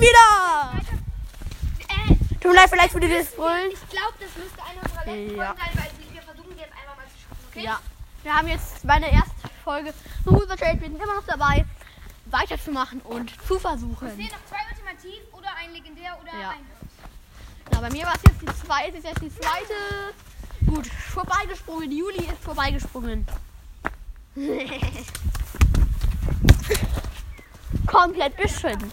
[0.00, 0.72] nicht wieder!
[1.88, 3.70] Äh, Tut mir leid, vielleicht für dieses Brüllen.
[3.72, 5.46] ich glaube, das müsste eine unserer letzten Ja.
[5.46, 7.64] Folgen sein, weil wir versuchen die jetzt einfach mal zu schaffen, okay?
[7.64, 7.80] Ja.
[8.22, 9.94] Wir haben jetzt meine erste Folge
[10.24, 10.80] Super Trade.
[10.80, 11.64] Wir sind immer noch dabei,
[12.26, 14.08] weiterzumachen und zu Es versuchen.
[14.10, 16.50] fehlen noch zwei Ultimativ oder ein Legendär oder Ja.
[16.50, 16.66] ein.
[17.72, 19.74] Ja, bei mir war es jetzt die zweite, ist jetzt die zweite.
[20.66, 21.90] Gut, vorbeigesprungen.
[21.90, 23.26] Juli ist vorbeigesprungen.
[27.86, 28.92] Komplett beschissen.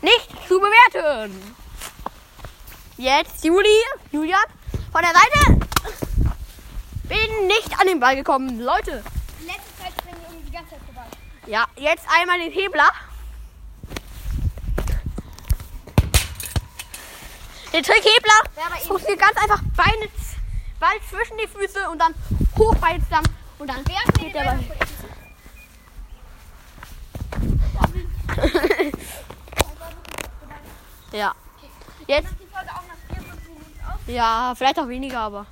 [0.00, 1.54] Nicht zu bewerten.
[2.96, 3.68] Jetzt Juli,
[4.12, 4.40] Julian,
[4.92, 5.60] von der Seite.
[7.04, 8.60] Bin nicht an den Ball gekommen.
[8.60, 9.02] Leute,
[9.40, 11.06] In letzter Zeit springen irgendwie die ganze Zeit vorbei.
[11.46, 12.88] ja, jetzt einmal den Hebler.
[17.72, 18.78] Den Trick Hebler.
[18.86, 19.60] Funktioniert ganz einfach.
[19.76, 20.08] Beine,
[20.80, 22.14] Ball zwischen die Füße und dann
[22.56, 23.28] hoch Beine zusammen.
[23.58, 24.58] Und dann geht der Ball.
[24.60, 24.78] Ja.
[28.44, 30.97] Jetzt, Macht die Folge auch nach 4, 5
[33.48, 33.98] Minuten auf?
[34.06, 35.46] ja, vielleicht auch weniger, aber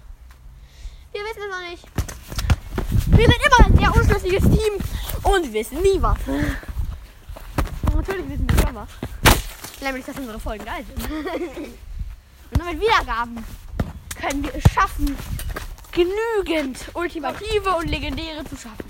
[1.13, 1.85] wir wissen es noch nicht.
[3.07, 4.75] Wir sind immer ein sehr unschlüssiges Team
[5.23, 6.19] und wissen nie was.
[6.27, 8.89] Und natürlich wissen wir schon was.
[9.81, 11.11] Nämlich, dass unsere Folgen geil sind.
[12.51, 13.45] Und nur mit Wiedergaben
[14.21, 15.17] können wir es schaffen,
[15.91, 18.85] genügend ultimative und legendäre zu schaffen.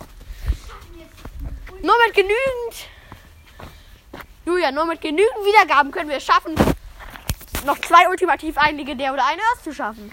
[1.82, 2.88] Nur mit genügend.
[4.46, 6.54] Julia, nur mit genügend Wiedergaben können wir es schaffen,
[7.64, 10.12] noch zwei ultimativ, ein legendär oder eine erst zu schaffen.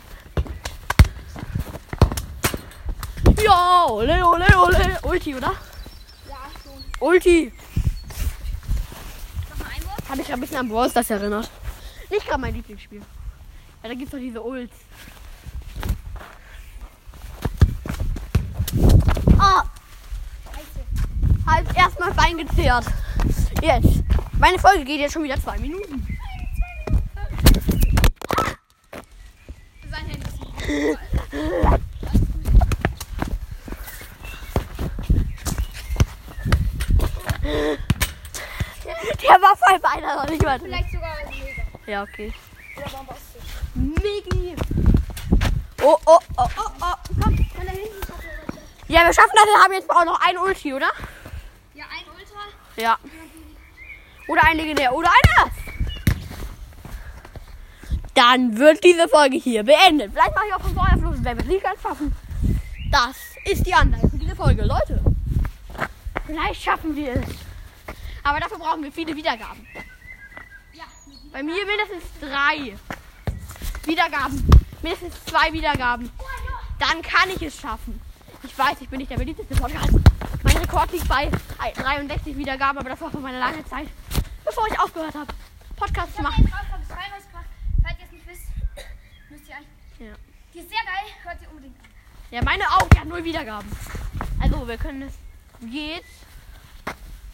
[3.44, 5.00] Ja, ole, ole, ole.
[5.04, 5.52] Ulti, oder?
[6.28, 6.84] Ja, schon.
[7.00, 7.54] Ulti.
[9.50, 9.60] Noch
[10.18, 11.52] mal ein bisschen an Brawl Stars erinnert.
[12.10, 13.02] Nicht gerade mein Lieblingsspiel.
[13.02, 14.76] Ja, da gibt es doch diese Ults.
[19.38, 19.64] Ah,
[20.46, 21.46] Scheiße.
[21.46, 22.86] halt erstmal Bein gezehrt.
[23.62, 24.03] Jetzt.
[24.44, 26.06] Meine Folge geht jetzt schon wieder zwei Minuten.
[29.90, 30.98] Sein Handy.
[39.22, 40.68] Der war voll beinahe noch nicht mal drin.
[40.68, 41.64] Vielleicht sogar mega.
[41.86, 42.34] Ja, okay.
[42.76, 43.44] Oder bombastisch.
[43.76, 44.58] Megi.
[45.84, 46.96] Oh, oh, oh, oh, oh.
[47.22, 48.60] Komm, kann da hinten schaffen.
[48.90, 49.46] Ja, wir schaffen das.
[49.46, 50.92] Wir haben jetzt auch noch ein Ulti, oder?
[51.76, 52.42] Ja, ein Ultra.
[52.76, 53.00] Ja.
[54.28, 54.94] Oder ein Legendär.
[54.94, 55.58] Oder ein Erst.
[58.14, 60.12] Dann wird diese Folge hier beendet.
[60.14, 62.16] Vielleicht mache ich auch von Feuerfluss, wenn wir es nicht ganz schaffen.
[62.92, 65.02] Das ist die Anleitung für diese Folge, Leute.
[66.28, 67.26] Vielleicht schaffen wir es.
[68.24, 69.68] Aber dafür brauchen wir viele Wiedergaben.
[71.34, 72.74] Bei mir mindestens drei
[73.86, 74.48] Wiedergaben.
[74.84, 76.12] Mindestens zwei Wiedergaben.
[76.78, 78.00] Dann kann ich es schaffen.
[78.44, 79.94] Ich weiß, ich bin nicht der beliebteste Podcast.
[80.44, 81.32] Mein Rekord liegt bei
[81.76, 83.88] 63 Wiedergaben, aber das war von meiner langen Zeit,
[84.54, 85.34] bevor ich aufgehört habe,
[85.76, 86.44] Podcasts Ich zu habe machen.
[86.46, 87.46] jetzt Rausfall 2 rausgebracht.
[87.82, 88.44] Falls ihr es nicht wisst,
[89.30, 89.64] müsst ihr ein.
[90.00, 90.14] Ja.
[90.54, 91.06] Die ist sehr geil.
[91.24, 91.90] Hört ihr unbedingt an.
[92.30, 93.70] Ja, meine auch, die hat null Wiedergaben.
[94.40, 95.14] Also, wir können es
[95.72, 96.06] jetzt.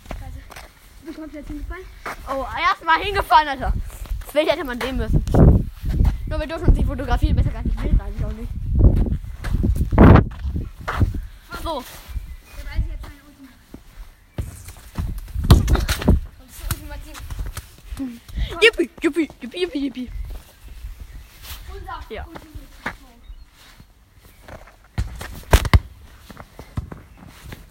[0.08, 0.40] Scheiße.
[1.00, 1.86] Ich bin komplett hingefallen.
[2.30, 3.74] Oh, erstmal hingefallen, Alter.
[4.24, 5.24] Das Bild hätte man sehen müssen.
[6.28, 8.52] Nur wir dürfen uns nicht fotografieren, besser gar nicht Bild eigentlich auch nicht.
[11.64, 11.84] So,
[12.58, 13.52] Der weiß jetzt meine Ultima.
[14.38, 14.46] Das
[16.50, 17.18] ist ultimativ.
[18.62, 20.10] yippie, yippie, yippie, yippie, yippie.
[21.74, 21.79] Unser
[22.10, 22.26] Ja.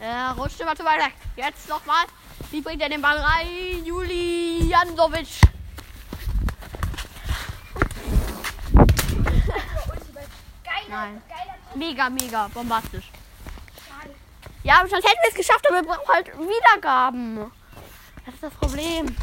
[0.00, 1.12] Er rutscht immer zu weit weg.
[1.36, 2.04] Jetzt nochmal.
[2.50, 3.84] Wie bringt er den Ball rein?
[3.84, 5.28] Julianovic.
[8.72, 10.28] Ultimate.
[10.64, 11.22] Geiler, Nein.
[11.74, 13.10] Mega, mega, bombastisch.
[14.62, 17.50] Ja, sonst hätten wir es geschafft, aber wir brauchen halt Wiedergaben.
[18.24, 19.16] Das ist das Problem.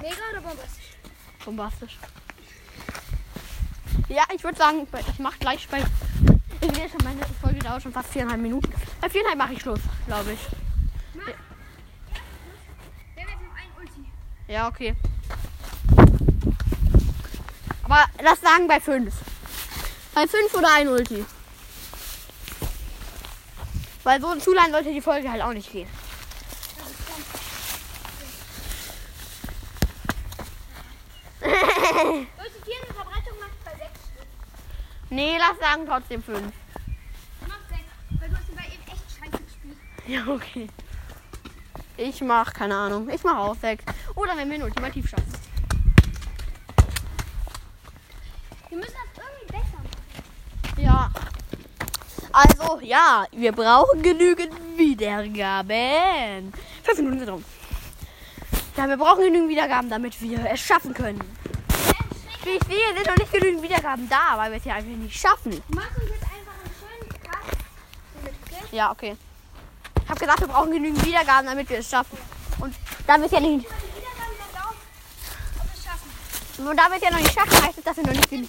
[0.00, 0.81] Mega oder bombastisch?
[1.44, 1.98] Bombastisch.
[4.08, 5.82] Ja, ich würde sagen, ich mache gleich bei.
[6.60, 8.72] Ich sehe schon, meine Folge dauert schon fast viereinhalb Minuten.
[9.00, 10.40] Bei viereinhalb mache ich Schluss, glaube ich.
[11.26, 11.34] Ein.
[14.48, 14.94] Ja, okay.
[17.84, 19.14] Aber lass sagen bei fünf.
[20.14, 21.24] Bei fünf oder ein Ulti.
[24.04, 25.88] Weil so zu lang sollte die Folge halt auch nicht gehen.
[32.08, 34.26] Ulti 4 eine Verbreitung macht bei 6 Stück.
[35.10, 36.52] Nee, lass sagen trotzdem fünf.
[37.46, 37.80] Mach 6.
[38.20, 39.78] Weil du hast bei eben echt scheiße gespielt.
[40.06, 40.68] Ja, okay.
[41.96, 43.08] Ich mach, keine Ahnung.
[43.10, 43.84] Ich mach auch sechs.
[44.14, 45.32] Oder wenn wir ein Ultimativ schaffen.
[48.68, 50.82] Wir müssen das irgendwie besser machen.
[50.82, 51.10] Ja.
[52.32, 56.52] Also, ja, wir brauchen genügend Wiedergaben.
[56.82, 57.44] Fünf Minuten sind rum.
[58.76, 61.20] Ja, wir brauchen genügend Wiedergaben, damit wir es schaffen können.
[62.44, 65.20] Wie ich sehe, sind noch nicht genügend Wiedergaben da, weil wir es ja einfach nicht
[65.20, 65.62] schaffen.
[65.68, 67.38] Mach uns jetzt einfach einen schönen Cut.
[68.24, 68.76] Okay?
[68.76, 69.16] Ja, okay.
[70.02, 72.18] Ich habe gesagt, wir brauchen genügend Wiedergaben, damit wir es schaffen.
[72.58, 72.74] Und
[73.06, 73.66] da wir es ja nicht,
[76.58, 78.48] und da wir es ja noch nicht schaffen, heißt es, dass wir noch nicht genug,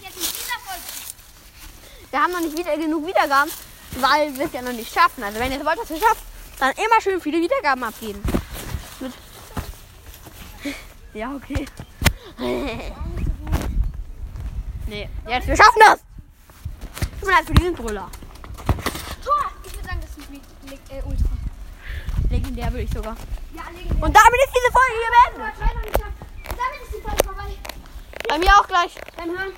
[2.12, 3.52] wir haben noch nicht wieder genug Wiedergaben,
[4.00, 5.24] weil wir es ja noch nicht schaffen.
[5.24, 6.22] Also wenn ihr wollt, dass wir es schaffen,
[6.60, 8.22] dann immer schön viele Wiedergaben abgeben.
[9.00, 9.14] Mit
[11.14, 11.66] ja, okay.
[14.88, 16.00] nee, jetzt, wir schaffen das!
[17.20, 18.10] Tut mir leid für diesen Brüller.
[19.24, 19.52] Tor!
[19.66, 21.30] Ich würde sagen, das ist ein äh, Ultra.
[22.30, 23.16] Legendär würde ich sogar.
[23.56, 24.04] Ja, legendär.
[24.04, 25.86] Und damit ist diese Folge beendet.
[25.86, 26.14] Nicht schaffen.
[26.44, 27.50] Damit ist die Folge vorbei.
[28.30, 28.96] Bei mir auch gleich.
[29.18, 29.54] Dann hören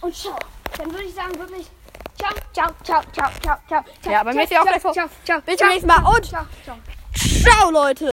[0.00, 0.36] und ciao.
[0.76, 1.66] Dann würde ich sagen, wirklich.
[2.18, 3.84] Ciao, ciao, ciao, ciao, ciao, ciao.
[4.02, 5.40] ciao Ja, bei mir ist ja auch gleich vor- Ciao, ciao.
[5.40, 6.76] Bis zum nächsten Mal und ciao, ciao.
[7.14, 8.06] ciao, Leute.